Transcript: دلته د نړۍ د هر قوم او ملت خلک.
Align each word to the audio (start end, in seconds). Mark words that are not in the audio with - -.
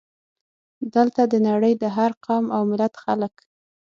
دلته 0.95 1.21
د 1.31 1.33
نړۍ 1.47 1.73
د 1.83 1.83
هر 1.95 2.11
قوم 2.25 2.45
او 2.55 2.61
ملت 2.71 2.93
خلک. 3.03 3.35